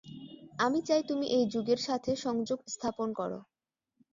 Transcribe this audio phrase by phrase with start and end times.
[0.59, 3.31] আমি চাই তুমি এই যুগের সাথে সংযোগ স্থাপন কর।